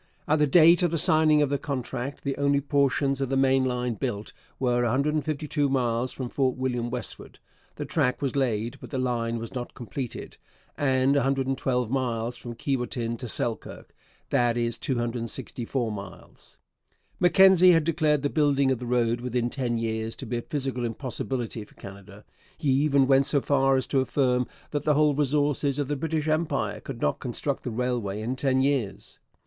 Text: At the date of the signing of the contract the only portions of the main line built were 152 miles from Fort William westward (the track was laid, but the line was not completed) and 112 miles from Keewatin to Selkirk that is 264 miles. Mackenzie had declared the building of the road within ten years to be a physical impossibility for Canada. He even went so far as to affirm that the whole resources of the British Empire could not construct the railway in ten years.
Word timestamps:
At 0.27 0.39
the 0.39 0.47
date 0.47 0.81
of 0.81 0.89
the 0.89 0.97
signing 0.97 1.43
of 1.43 1.51
the 1.51 1.59
contract 1.59 2.23
the 2.23 2.35
only 2.37 2.59
portions 2.59 3.21
of 3.21 3.29
the 3.29 3.37
main 3.37 3.65
line 3.65 3.93
built 3.93 4.33
were 4.57 4.81
152 4.81 5.69
miles 5.69 6.11
from 6.11 6.27
Fort 6.27 6.57
William 6.57 6.89
westward 6.89 7.37
(the 7.75 7.85
track 7.85 8.19
was 8.19 8.35
laid, 8.35 8.79
but 8.81 8.89
the 8.89 8.97
line 8.97 9.37
was 9.37 9.53
not 9.53 9.75
completed) 9.75 10.37
and 10.75 11.13
112 11.13 11.91
miles 11.91 12.35
from 12.35 12.55
Keewatin 12.55 13.15
to 13.17 13.29
Selkirk 13.29 13.93
that 14.31 14.57
is 14.57 14.79
264 14.79 15.91
miles. 15.91 16.57
Mackenzie 17.19 17.73
had 17.73 17.83
declared 17.83 18.23
the 18.23 18.29
building 18.31 18.71
of 18.71 18.79
the 18.79 18.87
road 18.87 19.21
within 19.21 19.51
ten 19.51 19.77
years 19.77 20.15
to 20.15 20.25
be 20.25 20.37
a 20.37 20.41
physical 20.41 20.83
impossibility 20.83 21.63
for 21.63 21.75
Canada. 21.75 22.25
He 22.57 22.71
even 22.71 23.05
went 23.05 23.27
so 23.27 23.39
far 23.39 23.75
as 23.75 23.85
to 23.85 23.99
affirm 23.99 24.47
that 24.71 24.81
the 24.83 24.95
whole 24.95 25.13
resources 25.13 25.77
of 25.77 25.87
the 25.87 25.95
British 25.95 26.27
Empire 26.27 26.79
could 26.79 27.01
not 27.01 27.19
construct 27.19 27.61
the 27.61 27.69
railway 27.69 28.19
in 28.19 28.35
ten 28.35 28.61
years. 28.61 29.19